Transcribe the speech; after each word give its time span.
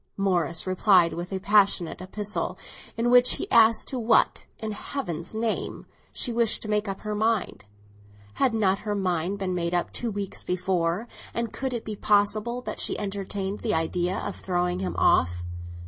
Morris 0.17 0.65
replied 0.65 1.13
with 1.13 1.31
a 1.31 1.37
passionate 1.39 2.01
epistle, 2.01 2.57
in 2.97 3.11
which 3.11 3.33
he 3.33 3.47
asked 3.51 3.87
to 3.87 3.99
what, 3.99 4.47
in 4.57 4.71
Heaven's 4.71 5.35
name, 5.35 5.85
she 6.11 6.33
wished 6.33 6.63
to 6.63 6.67
make 6.67 6.87
up 6.87 7.01
her 7.01 7.13
mind. 7.13 7.65
Had 8.33 8.51
not 8.55 8.79
her 8.79 8.95
mind 8.95 9.37
been 9.37 9.53
made 9.53 9.75
up 9.75 9.93
two 9.93 10.09
weeks 10.09 10.41
before, 10.43 11.07
and 11.35 11.53
could 11.53 11.71
it 11.71 11.85
be 11.85 11.95
possible 11.95 12.63
that 12.63 12.79
she 12.79 12.97
entertained 12.97 13.59
the 13.59 13.75
idea 13.75 14.17
of 14.17 14.35
throwing 14.35 14.79
him 14.79 14.95
off? 14.97 15.43